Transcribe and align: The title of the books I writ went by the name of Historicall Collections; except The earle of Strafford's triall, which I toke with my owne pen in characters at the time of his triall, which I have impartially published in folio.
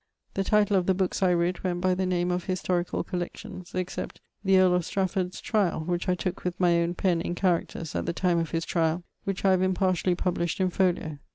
The 0.33 0.43
title 0.43 0.77
of 0.77 0.87
the 0.87 0.95
books 0.95 1.21
I 1.21 1.29
writ 1.31 1.63
went 1.63 1.79
by 1.79 1.93
the 1.93 2.07
name 2.07 2.31
of 2.31 2.45
Historicall 2.47 3.05
Collections; 3.05 3.75
except 3.75 4.19
The 4.43 4.57
earle 4.57 4.73
of 4.73 4.83
Strafford's 4.83 5.39
triall, 5.39 5.81
which 5.85 6.09
I 6.09 6.15
toke 6.15 6.43
with 6.43 6.59
my 6.59 6.81
owne 6.81 6.95
pen 6.95 7.21
in 7.21 7.35
characters 7.35 7.93
at 7.93 8.07
the 8.07 8.11
time 8.11 8.39
of 8.39 8.49
his 8.49 8.65
triall, 8.65 9.03
which 9.25 9.45
I 9.45 9.51
have 9.51 9.61
impartially 9.61 10.15
published 10.15 10.59
in 10.59 10.71
folio. 10.71 11.19